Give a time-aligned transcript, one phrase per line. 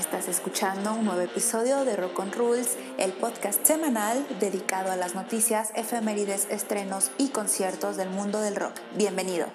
[0.00, 5.14] Estás escuchando un nuevo episodio de Rock on Rules, el podcast semanal dedicado a las
[5.14, 8.72] noticias, efemérides, estrenos y conciertos del mundo del rock.
[8.96, 9.48] Bienvenido.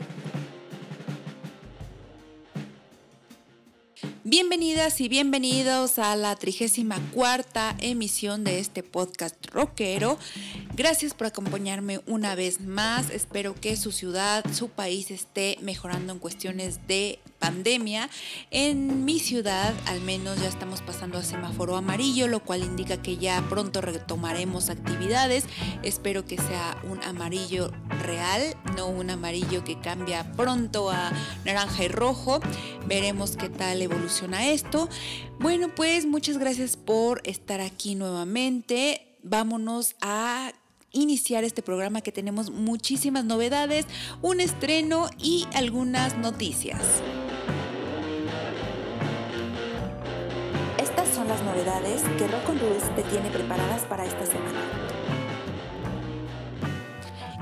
[4.23, 10.19] Bienvenidas y bienvenidos a la 34 emisión de este podcast rockero.
[10.75, 13.09] Gracias por acompañarme una vez más.
[13.09, 18.09] Espero que su ciudad, su país esté mejorando en cuestiones de pandemia.
[18.49, 23.17] En mi ciudad, al menos ya estamos pasando a semáforo amarillo, lo cual indica que
[23.17, 25.45] ya pronto retomaremos actividades.
[25.83, 27.71] Espero que sea un amarillo
[28.01, 31.11] real, no un amarillo que cambia pronto a
[31.45, 32.39] naranja y rojo.
[32.87, 34.89] Veremos qué tal evoluciona esto.
[35.39, 39.19] Bueno, pues muchas gracias por estar aquí nuevamente.
[39.21, 40.51] Vámonos a
[40.91, 43.85] iniciar este programa que tenemos muchísimas novedades,
[44.23, 46.81] un estreno y algunas noticias.
[51.65, 54.59] Que Rock on Rules te tiene preparadas para esta semana.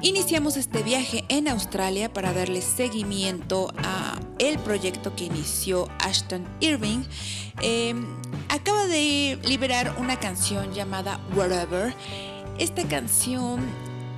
[0.01, 7.03] Iniciamos este viaje en Australia para darle seguimiento a el proyecto que inició Ashton Irving.
[7.61, 8.05] Em,
[8.47, 11.93] acaba de liberar una canción llamada Whatever.
[12.59, 13.59] Esta canción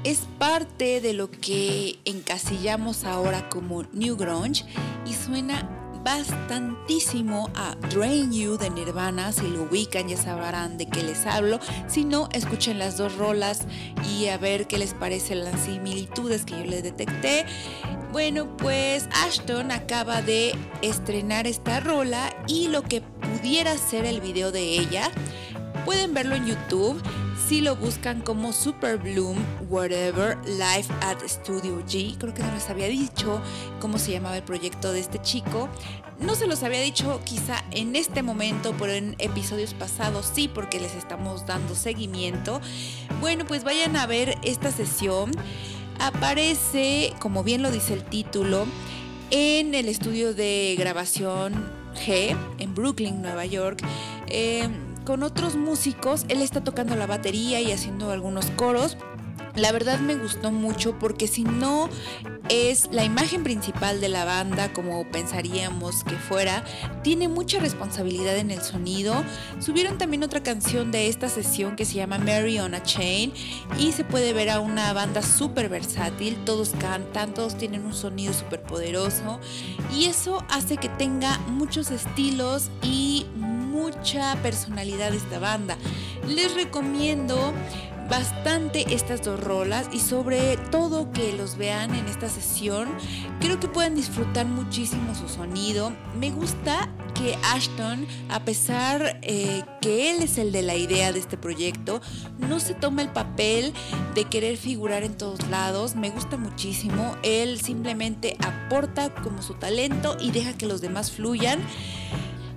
[0.03, 4.65] es parte de lo que encasillamos ahora como New Grunge
[5.07, 9.31] y suena bastantísimo a Drain You de Nirvana.
[9.31, 11.59] Si lo ubican ya sabrán de qué les hablo.
[11.87, 13.61] Si no, escuchen las dos rolas
[14.07, 17.45] y a ver qué les parecen las similitudes que yo les detecté.
[18.11, 24.51] Bueno, pues Ashton acaba de estrenar esta rola y lo que pudiera ser el video
[24.51, 25.09] de ella,
[25.85, 27.01] pueden verlo en YouTube
[27.47, 29.37] si lo buscan como Super Bloom
[29.69, 32.17] Whatever Live at Studio G.
[32.17, 33.41] Creo que no les había dicho
[33.79, 35.69] cómo se llamaba el proyecto de este chico.
[36.19, 40.79] No se los había dicho quizá en este momento, pero en episodios pasados sí, porque
[40.79, 42.61] les estamos dando seguimiento.
[43.19, 45.31] Bueno, pues vayan a ver esta sesión.
[45.99, 48.65] Aparece, como bien lo dice el título,
[49.31, 53.81] en el estudio de grabación G, en Brooklyn, Nueva York.
[54.27, 54.69] Eh,
[55.05, 56.25] con otros músicos.
[56.27, 58.97] Él está tocando la batería y haciendo algunos coros.
[59.55, 61.89] La verdad me gustó mucho porque si no
[62.49, 66.65] es la imagen principal de la banda como pensaríamos que fuera,
[67.03, 69.23] tiene mucha responsabilidad en el sonido.
[69.59, 73.31] Subieron también otra canción de esta sesión que se llama Mary on a Chain
[73.79, 78.33] y se puede ver a una banda súper versátil, todos cantan, todos tienen un sonido
[78.33, 79.39] súper poderoso
[79.95, 83.25] y eso hace que tenga muchos estilos y
[83.75, 85.77] mucha personalidad esta banda.
[86.27, 87.53] Les recomiendo
[88.09, 92.87] bastante estas dos rolas y sobre todo que los vean en esta sesión.
[93.41, 95.91] Creo que pueden disfrutar muchísimo su sonido.
[96.17, 101.19] Me gusta que Ashton, a pesar eh, que él es el de la idea de
[101.19, 102.01] este proyecto,
[102.37, 103.73] no se toma el papel
[104.13, 105.95] de querer figurar en todos lados.
[105.95, 107.15] Me gusta muchísimo.
[107.23, 111.59] Él simplemente aporta como su talento y deja que los demás fluyan.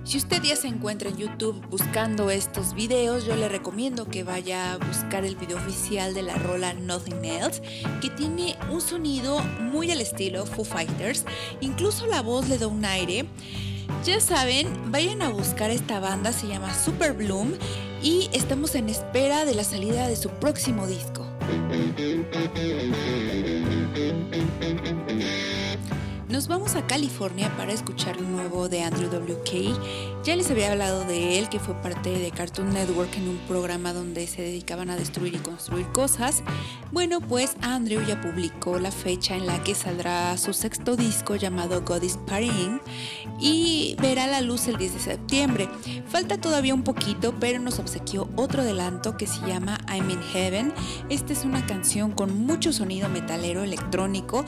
[0.09, 4.73] Si usted ya se encuentra en YouTube buscando estos videos, yo le recomiendo que vaya
[4.73, 7.61] a buscar el video oficial de la rola Nothing Else,
[8.01, 9.39] que tiene un sonido
[9.71, 11.25] muy al estilo Foo Fighters,
[11.61, 13.27] incluso la voz le da un aire.
[14.03, 17.53] Ya saben, vayan a buscar esta banda, se llama Super Bloom
[18.01, 21.27] y estamos en espera de la salida de su próximo disco.
[26.29, 30.23] Nos vamos a California para escuchar lo nuevo de Andrew WK.
[30.23, 33.93] Ya les había hablado de él, que fue parte de Cartoon Network en un programa
[33.93, 36.43] donde se dedicaban a destruir y construir cosas.
[36.91, 41.81] Bueno, pues Andrew ya publicó la fecha en la que saldrá su sexto disco llamado
[41.81, 42.79] God is Partying
[43.39, 45.67] y verá la luz el 10 de septiembre.
[46.09, 50.73] Falta todavía un poquito, pero nos obsequió otro adelanto que se llama I'm in Heaven.
[51.09, 54.45] Esta es una canción con mucho sonido metalero electrónico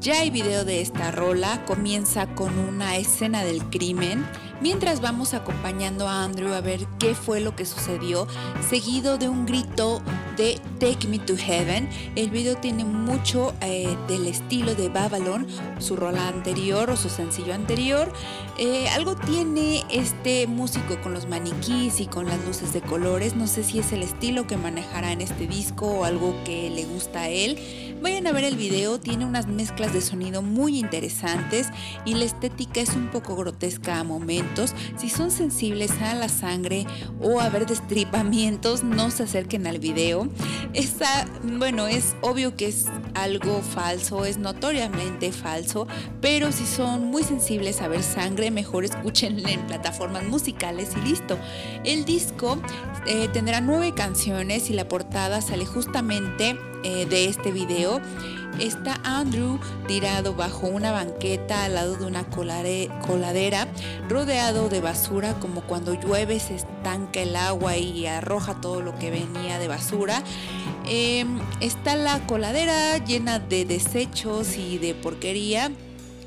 [0.00, 4.26] ya hay video de esta rola, comienza con una escena del crimen,
[4.60, 8.26] mientras vamos acompañando a Andrew a ver qué fue lo que sucedió,
[8.68, 10.02] seguido de un grito
[10.36, 11.88] de Take Me to Heaven.
[12.16, 15.46] El video tiene mucho eh, del estilo de Babylon,
[15.78, 18.12] su rola anterior o su sencillo anterior.
[18.58, 23.46] Eh, algo tiene este músico con los maniquís y con las luces de colores, no
[23.46, 27.20] sé si es el estilo que manejará en este disco o algo que le gusta
[27.22, 27.58] a él
[28.02, 31.68] Vayan a ver el video, tiene unas mezclas de sonido muy interesantes
[32.06, 34.74] y la estética es un poco grotesca a momentos.
[34.96, 36.86] Si son sensibles a la sangre
[37.20, 40.28] o a ver destripamientos, no se acerquen al video.
[40.72, 45.86] Está, bueno, es obvio que es algo falso, es notoriamente falso,
[46.22, 51.36] pero si son muy sensibles a ver sangre, mejor escuchen en plataformas musicales y listo.
[51.84, 52.58] El disco
[53.06, 58.00] eh, tendrá nueve canciones y la portada sale justamente eh, de este video.
[58.58, 63.68] Está Andrew tirado bajo una banqueta al lado de una coladera,
[64.08, 69.10] rodeado de basura, como cuando llueve se estanca el agua y arroja todo lo que
[69.10, 70.22] venía de basura.
[70.86, 75.70] Em, está la coladera llena de desechos y de porquería.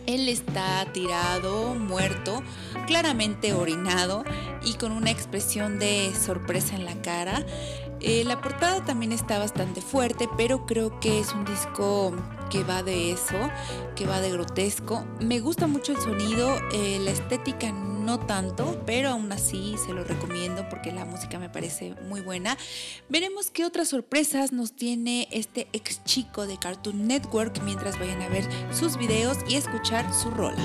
[0.06, 2.42] Él está tirado, muerto,
[2.88, 4.24] claramente orinado
[4.66, 7.46] y con una expresión de sorpresa en la cara.
[8.04, 12.14] Eh, la portada también está bastante fuerte, pero creo que es un disco
[12.50, 13.50] que va de eso,
[13.96, 15.06] que va de grotesco.
[15.22, 20.04] Me gusta mucho el sonido, eh, la estética no tanto, pero aún así se lo
[20.04, 22.58] recomiendo porque la música me parece muy buena.
[23.08, 28.28] Veremos qué otras sorpresas nos tiene este ex chico de Cartoon Network mientras vayan a
[28.28, 30.62] ver sus videos y escuchar su rola.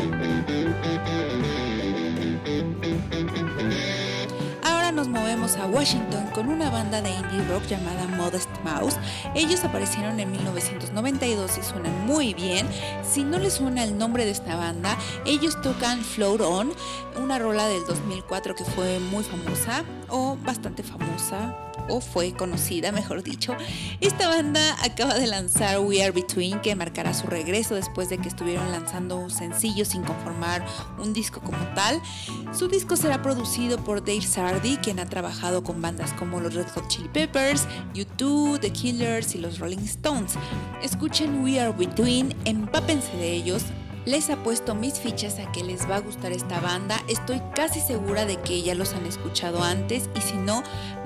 [5.08, 8.96] Movemos a Washington con una banda de indie rock llamada Modest Mouse.
[9.34, 12.66] Ellos aparecieron en 1992 y suenan muy bien.
[13.02, 16.72] Si no les suena el nombre de esta banda, ellos tocan Float On,
[17.16, 23.22] una rola del 2004 que fue muy famosa o bastante famosa o fue conocida, mejor
[23.22, 23.56] dicho.
[24.00, 28.28] Esta banda acaba de lanzar We Are Between, que marcará su regreso después de que
[28.28, 30.64] estuvieron lanzando sencillos sin conformar
[30.98, 32.00] un disco como tal.
[32.52, 36.68] Su disco será producido por Dave Sardi, quien ha trabajado con bandas como los Red
[36.74, 40.34] Hot Chili Peppers, U2, The Killers y los Rolling Stones.
[40.82, 43.64] Escuchen We Are Between, empápense de ellos,
[44.04, 47.02] les apuesto mis fichas a que les va a gustar esta banda.
[47.08, 50.62] Estoy casi segura de que ya los han escuchado antes y si no,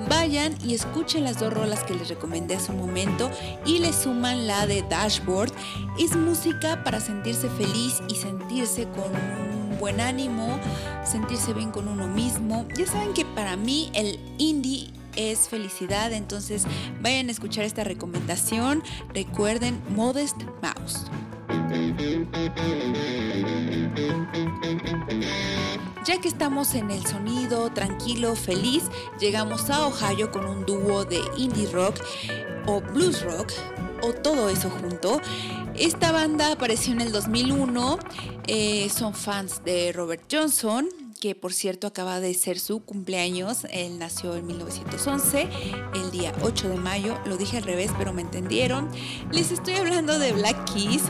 [0.09, 3.29] vayan y escuchen las dos rolas que les recomendé hace un momento
[3.65, 5.51] y le suman la de Dashboard.
[5.99, 10.59] Es música para sentirse feliz y sentirse con un buen ánimo,
[11.03, 12.65] sentirse bien con uno mismo.
[12.77, 16.65] Ya saben que para mí el indie es felicidad, entonces
[17.01, 18.83] vayan a escuchar esta recomendación.
[19.13, 21.05] Recuerden Modest Mouse.
[26.05, 28.83] Ya que estamos en el sonido tranquilo, feliz,
[29.19, 31.95] llegamos a Ohio con un dúo de indie rock
[32.65, 33.51] o blues rock
[34.01, 35.21] o todo eso junto.
[35.75, 37.99] Esta banda apareció en el 2001,
[38.47, 40.89] eh, son fans de Robert Johnson,
[41.23, 43.65] que por cierto acaba de ser su cumpleaños.
[43.71, 45.47] Él nació en 1911,
[45.95, 47.17] el día 8 de mayo.
[47.25, 48.89] Lo dije al revés, pero me entendieron.
[49.31, 51.03] Les estoy hablando de Black Keys,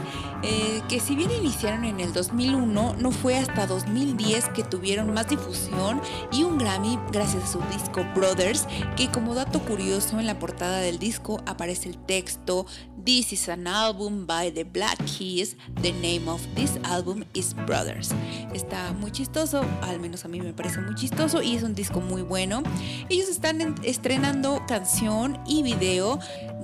[0.44, 5.30] eh, que si bien iniciaron en el 2001, no fue hasta 2010 que tuvieron más
[5.30, 6.00] difusión
[6.32, 10.78] y un Grammy gracias a su disco Brothers, que como dato curioso en la portada
[10.78, 12.68] del disco aparece el texto
[13.06, 15.58] This is an album by the Black Keys.
[15.82, 18.14] The name of this album is Brothers.
[18.54, 22.00] Está muy chistoso, al menos a mí me parece muy chistoso y es un disco
[22.00, 22.64] muy bueno.
[23.10, 26.18] Ellos están estrenando canción y video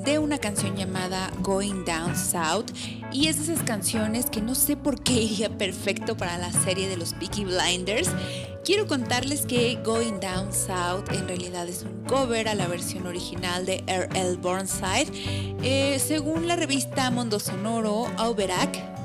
[0.05, 2.71] de una canción llamada Going Down South
[3.11, 6.87] y es de esas canciones que no sé por qué iría perfecto para la serie
[6.87, 8.09] de los Peaky Blinders.
[8.63, 13.65] Quiero contarles que Going Down South en realidad es un cover a la versión original
[13.65, 14.37] de R.L.
[14.37, 15.07] Burnside.
[15.63, 18.98] Eh, según la revista Mundo Sonoro, Auberac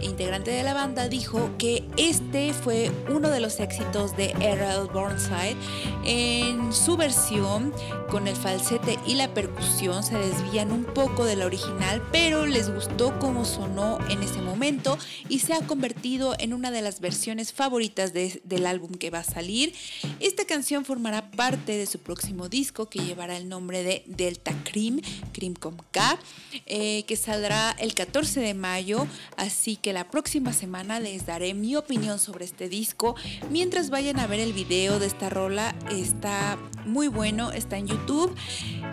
[0.00, 5.56] Integrante de la banda, dijo que este fue uno de los éxitos de Errol Burnside.
[6.04, 7.72] En su versión,
[8.10, 12.72] con el falsete y la percusión, se desvían un poco de la original, pero les
[12.72, 17.52] gustó cómo sonó en ese momento y se ha convertido en una de las versiones
[17.52, 19.74] favoritas del álbum que va a salir.
[20.20, 25.00] Esta canción formará parte de su próximo disco que llevará el nombre de Delta Cream,
[25.32, 26.18] Cream con K,
[26.66, 28.97] eh, que saldrá el 14 de mayo
[29.36, 33.14] así que la próxima semana les daré mi opinión sobre este disco.
[33.50, 38.34] Mientras vayan a ver el video de esta rola, está muy bueno, está en YouTube.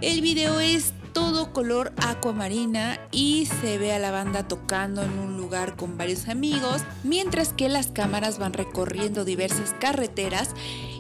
[0.02, 5.38] El video es todo color acuamarina y se ve a la banda tocando en un
[5.38, 10.50] lugar con varios amigos, mientras que las cámaras van recorriendo diversas carreteras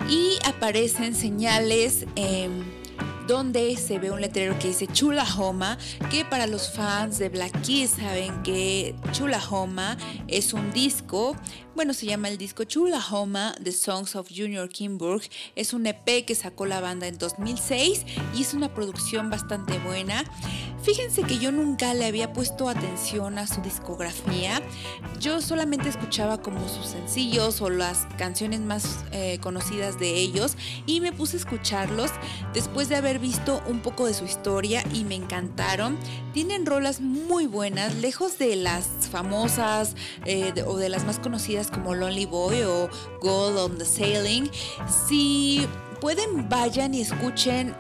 [0.09, 2.05] y aparecen señales.
[2.15, 2.63] Em,
[3.27, 5.77] donde se ve un letrero que dice Chulahoma,
[6.11, 11.35] que para los fans de Black Keys saben que Chulahoma es un disco
[11.75, 15.23] Bueno, se llama el disco Chulahoma, The Songs of Junior Kimburg.
[15.57, 20.23] Es un EP que sacó la banda en 2006 y es una producción bastante buena.
[20.83, 24.61] Fíjense que yo nunca le había puesto atención a su discografía.
[25.19, 30.55] Yo solamente escuchaba como sus sencillos o las canciones más eh, conocidas de ellos
[30.85, 32.11] y me puse a escucharlos
[32.53, 35.97] después de haber visto un poco de su historia y me encantaron.
[36.33, 39.95] Tienen rolas muy buenas, lejos de las famosas
[40.25, 42.89] eh, o de las más conocidas como Lonely Boy o
[43.21, 44.49] Gold on the Sailing.
[45.07, 45.67] Si
[46.01, 47.75] pueden, vayan y escuchen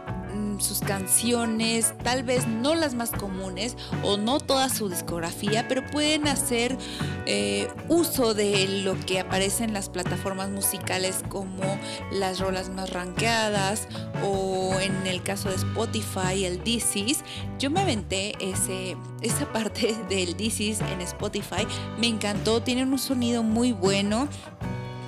[0.59, 6.27] sus canciones, tal vez no las más comunes o no toda su discografía, pero pueden
[6.27, 6.77] hacer
[7.25, 11.63] eh, uso de lo que aparece en las plataformas musicales como
[12.11, 13.87] las rolas más rankeadas
[14.23, 17.23] o en el caso de Spotify, el DC's.
[17.59, 21.67] Yo me aventé ese, esa parte del DC's en Spotify,
[21.99, 24.27] me encantó, tienen un sonido muy bueno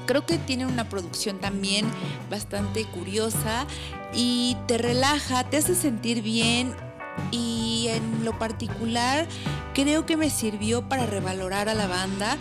[0.08, 1.86] creo que tiene una producción también
[2.32, 3.68] bastante curiosa
[4.14, 6.74] y te relaja, te hace sentir bien
[7.32, 9.28] y en lo particular
[9.76, 12.38] creo que me sirvió para revalorar a la banda.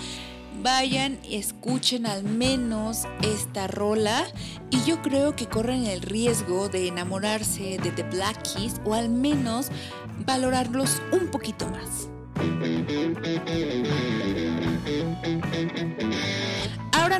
[0.63, 4.25] Vayan y escuchen al menos esta rola
[4.71, 9.11] y yo creo que corren el riesgo de enamorarse de The Black Keys o al
[9.11, 9.69] menos
[10.25, 12.09] valorarlos un poquito más.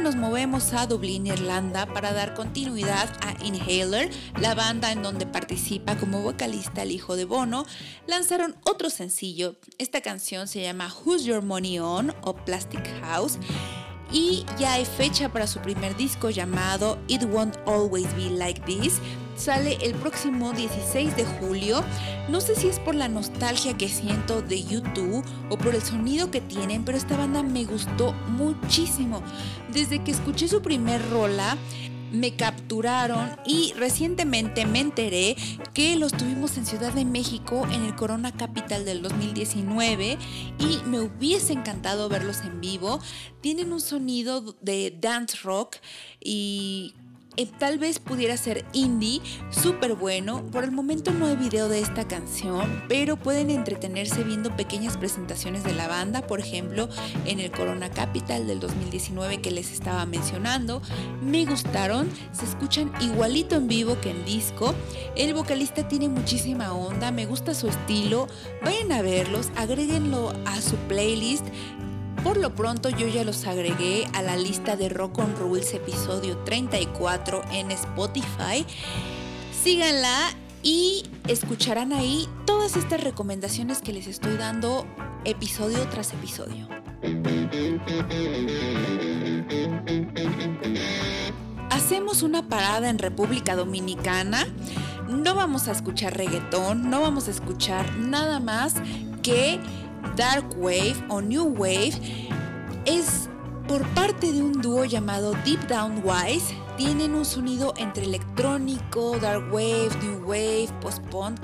[0.07, 4.09] Nos movemos a Dublín, Irlanda, para dar continuidad a Inhaler,
[4.41, 7.67] la banda en donde participa como vocalista el hijo de Bono.
[8.07, 9.57] Lanzaron otro sencillo.
[9.79, 13.41] Esta canción se llama Who's Your Money On o Plastic House
[14.13, 19.01] y ya hay fecha para su primer disco llamado It Won't Always Be Like This.
[19.37, 21.85] Sale el próximo 16 de julio.
[22.29, 26.31] No sé si es por la nostalgia que siento de YouTube o por el sonido
[26.31, 29.23] que tienen, pero esta banda me gustó muchísimo.
[29.73, 31.59] Desde que escuché su primer rola,
[32.13, 35.37] me capturaron y recientemente me enteré
[35.75, 40.17] que los tuvimos en Ciudad de México en el Corona Capital del 2019
[40.59, 43.01] y me hubiese encantado verlos en vivo.
[43.41, 45.77] Tienen un sonido de dance rock
[46.21, 46.95] y
[47.37, 50.43] eh, tal vez pudiera ser indie, súper bueno.
[50.53, 55.65] Por el momento no hay video de esta canción, pero pueden entretenerse viendo pequeñas presentaciones
[55.65, 56.89] de la banda, por ejemplo,
[57.27, 60.83] en el Corona Capital del 2019 que les estaba mencionando.
[61.23, 64.75] Me gustaron, se escuchan igualito en vivo que en disco.
[65.17, 68.27] El vocalista tiene muchísima onda, me gusta su estilo.
[68.65, 71.45] Vayan a verlos, agréguenlo a su playlist.
[72.27, 76.37] Por lo pronto yo ya los agregué a la lista de Rock on Rules episodio
[76.39, 78.67] 34 en Spotify.
[79.63, 84.89] Síganla y escucharán ahí todas estas recomendaciones que les estoy dando
[85.25, 86.69] episodio tras episodio.
[91.71, 94.49] Hacemos una parada en República Dominicana.
[95.09, 98.75] No vamos a escuchar reggaetón, no vamos a escuchar nada más
[99.23, 99.61] que
[100.15, 101.93] Dark Wave o New Wave
[102.85, 103.29] es
[103.67, 106.55] por parte de un dúo llamado Deep Down Wise.
[106.77, 111.41] Tienen un sonido entre electrónico, dark wave, new wave, post-punk.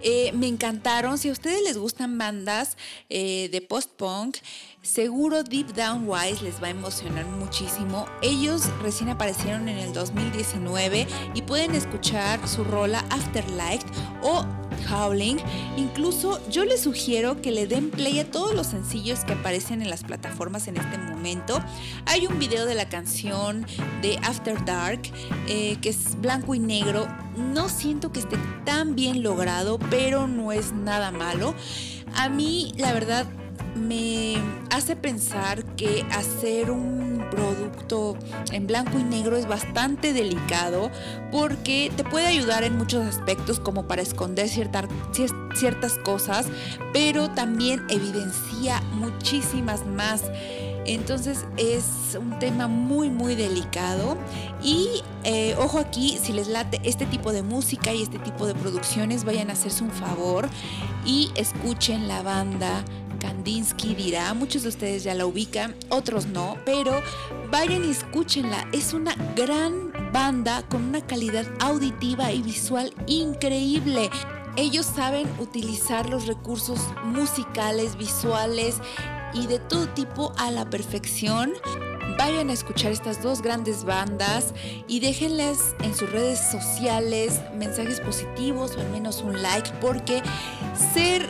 [0.00, 1.18] Eh, me encantaron.
[1.18, 2.76] Si a ustedes les gustan bandas
[3.08, 4.38] eh, de post-punk,
[4.82, 8.06] seguro Deep Down Wise les va a emocionar muchísimo.
[8.20, 13.86] Ellos recién aparecieron en el 2019 y pueden escuchar su rola Afterlife
[14.22, 14.44] o
[14.90, 15.36] Howling.
[15.76, 19.90] Incluso yo les sugiero que le den play a todos los sencillos que aparecen en
[19.90, 21.60] las plataformas en este momento.
[22.06, 23.64] Hay un video de la canción
[24.02, 25.02] de After Dark
[25.46, 27.06] eh, que es blanco y negro.
[27.36, 31.54] No siento que esté tan bien logrado, pero no es nada malo.
[32.14, 33.26] A mí, la verdad,
[33.74, 34.36] me
[34.70, 38.16] hace pensar que hacer un producto
[38.52, 40.90] en blanco y negro es bastante delicado
[41.30, 46.46] porque te puede ayudar en muchos aspectos como para esconder ciertas cosas,
[46.92, 50.24] pero también evidencia muchísimas más.
[50.84, 54.18] Entonces es un tema muy muy delicado
[54.62, 58.54] y eh, ojo aquí, si les late este tipo de música y este tipo de
[58.54, 60.48] producciones, vayan a hacerse un favor
[61.06, 62.84] y escuchen la banda
[63.22, 67.00] Kandinsky dirá, muchos de ustedes ya la ubican, otros no, pero
[67.52, 68.66] vayan y escúchenla.
[68.72, 74.10] Es una gran banda con una calidad auditiva y visual increíble.
[74.56, 78.78] Ellos saben utilizar los recursos musicales, visuales
[79.34, 81.52] y de todo tipo a la perfección.
[82.18, 84.52] Vayan a escuchar estas dos grandes bandas
[84.88, 90.22] y déjenles en sus redes sociales mensajes positivos o al menos un like porque
[90.92, 91.26] ser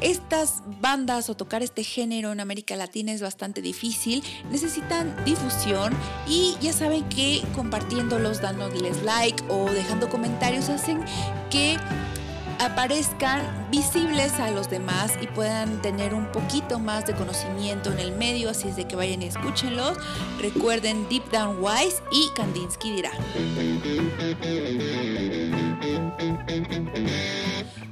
[0.00, 5.92] estas bandas o tocar este género en América Latina es bastante difícil, necesitan difusión
[6.26, 11.04] y ya saben que compartiéndolos, dándoles like o dejando comentarios hacen
[11.50, 11.76] que
[12.60, 13.40] aparezcan
[13.70, 18.50] visibles a los demás y puedan tener un poquito más de conocimiento en el medio,
[18.50, 19.96] así es de que vayan y escúchenlos.
[20.38, 23.12] Recuerden Deep Down Wise y Kandinsky dirá.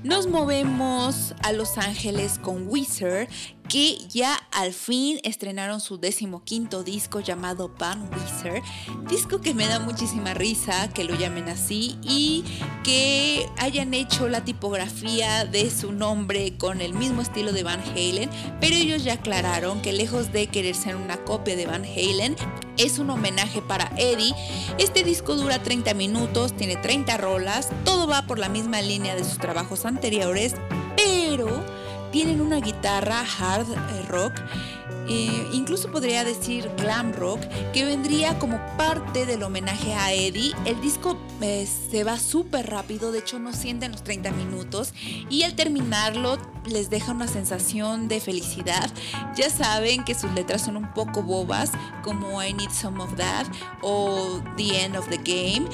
[0.05, 3.29] Nos movemos a Los Ángeles con Wizard,
[3.69, 8.63] que ya al fin estrenaron su decimoquinto disco llamado Van Wizard,
[9.09, 12.45] disco que me da muchísima risa que lo llamen así y
[12.85, 18.31] que hayan hecho la tipografía de su nombre con el mismo estilo de Van Halen,
[18.61, 22.37] pero ellos ya aclararon que lejos de querer ser una copia de Van Halen,
[22.79, 24.35] es un homenaje para Eddie.
[24.79, 29.25] Este disco dura 30 minutos, tiene 30 rolas, todo va por la misma línea de
[29.25, 30.55] sus trabajos anteriores,
[30.97, 31.65] pero
[32.11, 34.33] tienen una guitarra hard eh, rock,
[35.09, 37.41] eh, incluso podría decir glam rock,
[37.73, 40.53] que vendría como parte del homenaje a Eddie.
[40.67, 44.93] El disco eh, se va súper rápido, de hecho no sienten los 30 minutos
[45.31, 48.91] y al terminarlo les deja una sensación de felicidad.
[49.35, 51.73] Ya saben que sus letras son un poco bobas,
[52.03, 53.47] como I Need Some of That
[53.81, 55.67] o The End of the Game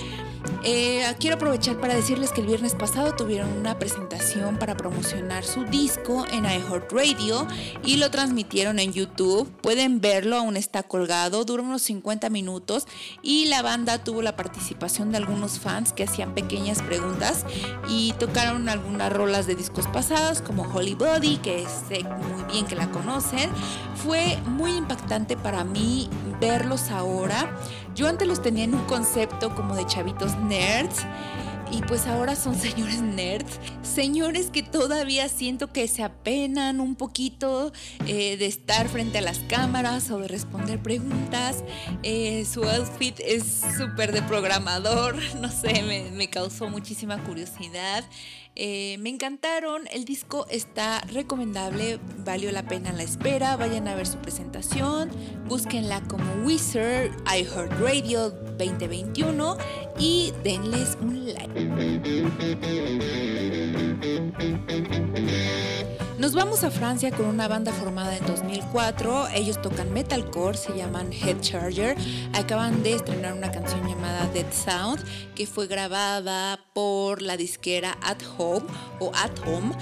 [0.63, 5.65] eh, quiero aprovechar para decirles que el viernes pasado tuvieron una presentación para promocionar su
[5.65, 7.47] disco en iHeartRadio
[7.85, 9.51] y lo transmitieron en YouTube.
[9.61, 12.87] Pueden verlo, aún está colgado, dura unos 50 minutos
[13.23, 17.45] y la banda tuvo la participación de algunos fans que hacían pequeñas preguntas
[17.89, 22.77] y tocaron algunas rolas de discos pasados como Holy Body, que sé muy bien que
[22.77, 23.51] la conocen.
[23.97, 26.09] Fue muy impactante para mí
[26.45, 27.57] verlos ahora.
[27.95, 31.07] Yo antes los tenía en un concepto como de chavitos nerds
[31.71, 37.73] y pues ahora son señores nerds, señores que todavía siento que se apenan un poquito
[38.07, 41.65] eh, de estar frente a las cámaras o de responder preguntas.
[42.03, 48.05] Eh, su outfit es súper de programador, no sé, me, me causó muchísima curiosidad.
[48.57, 54.07] Eh, me encantaron, el disco está recomendable, valió la pena la espera, vayan a ver
[54.07, 55.11] su presentación,
[55.49, 59.57] búsquenla como Wizard iHeartRadio 2021
[59.99, 62.65] y denles un like.
[66.19, 69.29] Nos vamos a Francia con una banda formada en 2004.
[69.35, 71.97] Ellos tocan metalcore, se llaman Head Charger.
[72.33, 78.23] Acaban de estrenar una canción llamada Dead Sound que fue grabada por la disquera At
[78.39, 78.67] Home
[79.01, 79.75] o At Home,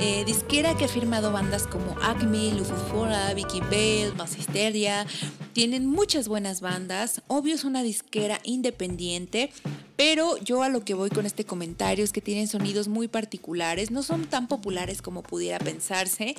[0.00, 5.06] eh, disquera que ha firmado bandas como Acme, Lufufora, Vicky Bale, Histeria.
[5.52, 7.22] Tienen muchas buenas bandas.
[7.26, 9.50] Obvio es una disquera independiente,
[9.96, 13.90] pero yo a lo que voy con este comentario es que tienen sonidos muy particulares,
[13.90, 16.36] no son tan populares como pudiera pensarse.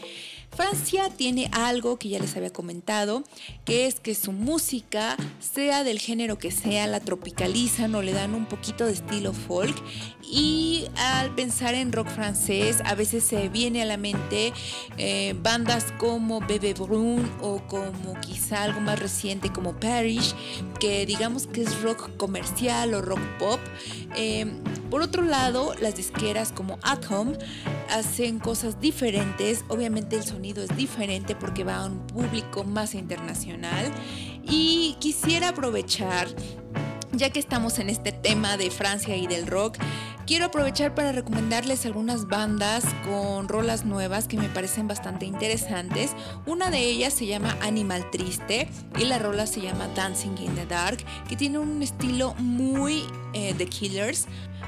[0.49, 3.23] Francia tiene algo que ya les había comentado,
[3.65, 8.33] que es que su música, sea del género que sea, la tropicalizan o le dan
[8.33, 9.75] un poquito de estilo folk.
[10.23, 14.53] Y al pensar en rock francés, a veces se viene a la mente
[14.97, 20.33] eh, bandas como Bebe Brun o como quizá algo más reciente como Parish,
[20.79, 23.59] que digamos que es rock comercial o rock pop
[24.15, 27.33] Em, por otro lado, las disqueras como Atom
[27.89, 29.63] hacen cosas diferentes.
[29.69, 33.91] Obviamente el sonido es diferente porque va a un público más internacional.
[34.43, 36.27] Y quisiera aprovechar
[37.13, 39.77] ya que estamos en este tema de Francia y del rock,
[40.25, 46.11] quiero aprovechar para recomendarles algunas bandas con rolas nuevas que me parecen bastante interesantes.
[46.45, 50.65] Una de ellas se llama Animal Triste y la rola se llama Dancing in the
[50.65, 53.03] Dark, que tiene un estilo muy
[53.33, 54.27] eh, The Killers.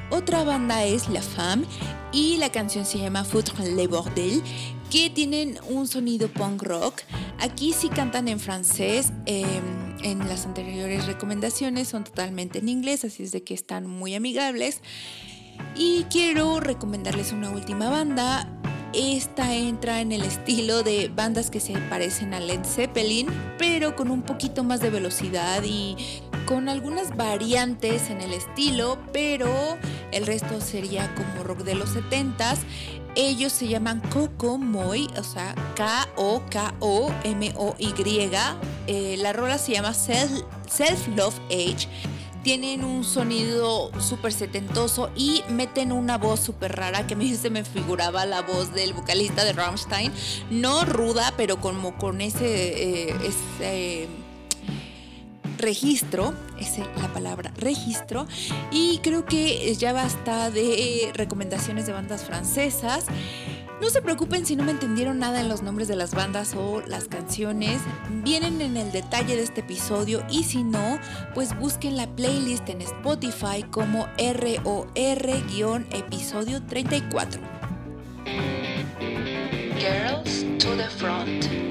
[0.10, 1.66] Otra banda es La Femme
[2.12, 4.44] y la canción se llama Foutre le Bordel,
[4.92, 7.02] que tienen un sonido punk rock.
[7.40, 9.12] Aquí sí cantan en francés.
[9.26, 14.16] Em, en las anteriores recomendaciones son totalmente en inglés, así es de que están muy
[14.16, 14.82] amigables.
[15.76, 18.48] Y quiero recomendarles una última banda.
[18.94, 23.26] Esta entra en el estilo de bandas que se parecen a Led Zeppelin,
[23.58, 25.98] pero con un poquito más de velocidad y
[26.46, 29.80] con algunas variantes en el estilo, pero
[30.12, 32.60] el resto sería como rock de los 70s.
[33.16, 36.74] Ellos se llaman Coco Moy, o sea, K-O-K-O-M-O-Y.
[38.86, 41.88] Eh, la rola se llama Self, Self Love Age
[42.44, 47.50] tienen un sonido súper setentoso y meten una voz súper rara que a mí se
[47.50, 50.12] me figuraba la voz del vocalista de Rammstein.
[50.52, 54.08] No ruda, pero como con ese, eh, ese
[55.58, 58.28] registro, esa es la palabra, registro.
[58.72, 63.06] Y creo que ya basta de recomendaciones de bandas francesas.
[63.84, 66.82] No se preocupen si no me entendieron nada en los nombres de las bandas o
[66.88, 67.82] las canciones,
[68.24, 71.02] vienen en el detalle de este episodio y si no,
[71.34, 74.96] pues busquen la playlist en Spotify como ROR-episodio
[76.66, 77.42] 34.
[79.78, 81.63] Girls to the Front.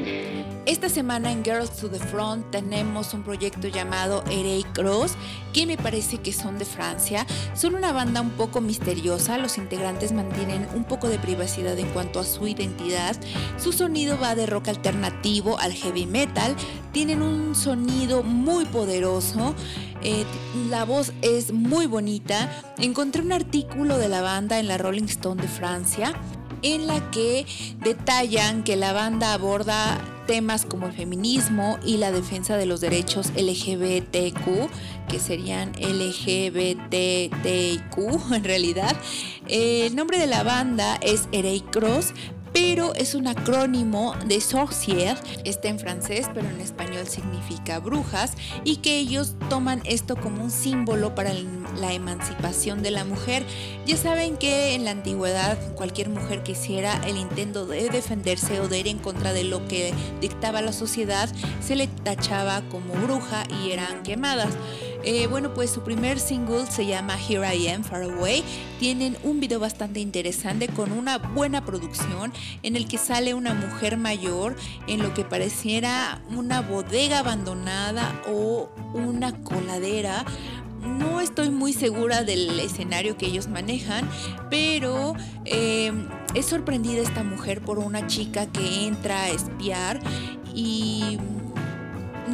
[0.65, 5.15] Esta semana en Girls to the Front tenemos un proyecto llamado Erey Cross,
[5.53, 7.27] que me parece que son de Francia.
[7.55, 12.21] Son una banda un poco misteriosa, los integrantes mantienen un poco de privacidad en cuanto
[12.21, 13.17] a su identidad.
[13.59, 16.55] Su sonido va de rock alternativo al heavy metal,
[16.93, 19.57] tienen un sonido muy poderoso.
[20.05, 20.25] Eh,
[20.71, 22.49] la voz es muy bonita.
[22.79, 26.13] Encontré un artículo de la banda en la Rolling Stone de Francia
[26.63, 27.45] en la que
[27.81, 33.31] detallan que la banda aborda temas como el feminismo y la defensa de los derechos
[33.37, 34.71] LGBTQ,
[35.09, 36.83] que serían LGBTIQ
[38.33, 38.97] en realidad.
[39.49, 42.13] El nombre de la banda es Erey Cross,
[42.53, 48.33] pero es un acrónimo de sorcier, está en francés, pero en español significa brujas,
[48.65, 51.33] y que ellos toman esto como un símbolo para
[51.79, 53.45] la emancipación de la mujer.
[53.87, 58.69] Ya saben que en la antigüedad cualquier mujer que hiciera el intento de defenderse o
[58.69, 61.29] de ir en contra de lo que dictaba la sociedad,
[61.61, 64.55] se le tachaba como bruja y eran quemadas.
[65.05, 68.45] Eh, bueno, pues su primer single se llama Here I Am Far Away.
[68.79, 73.97] Tienen un video bastante interesante con una buena producción en el que sale una mujer
[73.97, 74.55] mayor
[74.87, 80.25] en lo que pareciera una bodega abandonada o una coladera.
[80.83, 84.09] No estoy muy segura del escenario que ellos manejan,
[84.51, 85.93] pero eh,
[86.35, 90.01] es sorprendida esta mujer por una chica que entra a espiar
[90.55, 91.19] y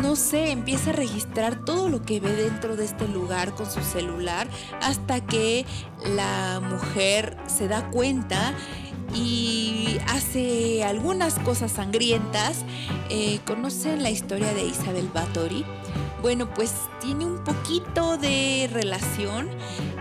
[0.02, 3.80] no sé, empieza a registrar todo lo que ve dentro de este lugar con su
[3.82, 4.48] celular
[4.80, 5.66] hasta que
[6.04, 8.54] la mujer se da cuenta
[9.14, 12.64] y hace algunas cosas sangrientas.
[13.10, 15.64] Eh, ¿Conocen la historia de Isabel Bathory?
[16.20, 19.48] Bueno, pues tiene un poquito de relación.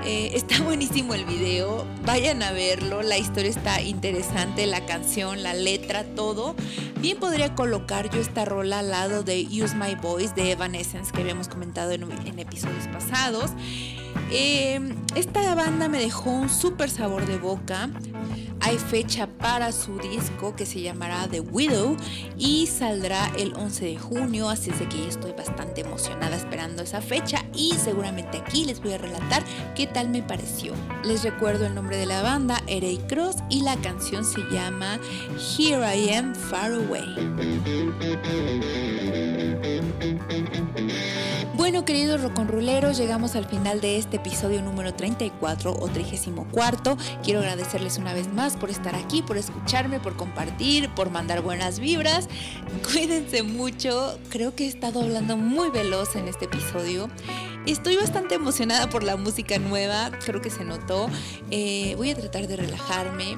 [0.04, 1.86] Eh, está buenísimo el video.
[2.06, 3.04] Vayan a verlo.
[3.04, 6.56] La historia está interesante, la canción, la letra, todo.
[7.00, 11.22] Bien podría colocar yo esta rola al lado de Use My Voice de Evanescence que
[11.22, 12.04] habíamos comentado en,
[12.40, 13.52] episodios pasados.
[14.32, 14.80] Eh,
[15.16, 17.90] esta banda me dejó un súper sabor de boca.
[18.62, 21.96] Hay fecha para su disco que se llamará The Widow
[22.38, 27.02] y saldrá el 11 de junio, así es de que estoy bastante emocionada esperando esa
[27.02, 29.44] fecha y seguramente aquí les voy a relatar
[29.76, 30.74] qué tal me pareció.
[31.04, 35.00] Les recuerdo el nombre de la banda, Erey Cross, y la canción se llama
[35.58, 37.16] Here I Am Far Away.
[41.56, 46.98] Bueno, queridos roconruleros, llegamos al final de este episodio número 34 o 34.
[47.24, 51.80] Quiero agradecerles una vez más por estar aquí, por escucharme, por compartir, por mandar buenas
[51.80, 52.28] vibras.
[52.92, 54.20] Cuídense mucho.
[54.30, 57.10] Creo que he estado hablando muy veloz en este episodio.
[57.66, 61.10] Estoy bastante emocionada por la música nueva, creo que se notó.
[61.52, 63.38] Eh, voy a tratar de relajarme.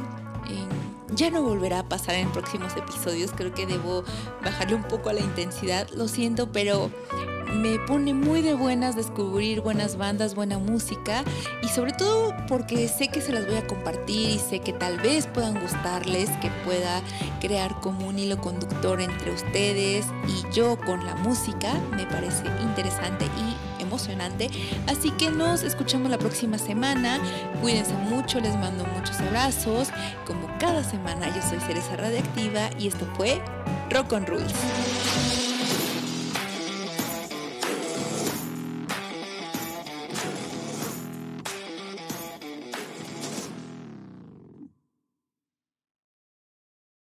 [1.15, 4.03] ya no volverá a pasar en próximos episodios, creo que debo
[4.43, 6.91] bajarle un poco a la intensidad, lo siento, pero
[7.53, 11.23] me pone muy de buenas descubrir buenas bandas, buena música
[11.63, 14.97] y sobre todo porque sé que se las voy a compartir y sé que tal
[14.97, 17.01] vez puedan gustarles, que pueda
[17.39, 21.73] crear como un hilo conductor entre ustedes y yo con la música.
[21.95, 24.49] Me parece interesante y emocionante.
[24.88, 27.19] Así que nos escuchamos la próxima semana.
[27.62, 29.89] Cuídense mucho, les mando muchos abrazos.
[30.25, 33.41] Como cada semana yo soy Cereza Radiactiva y esto fue
[33.89, 35.38] Rock on Rules.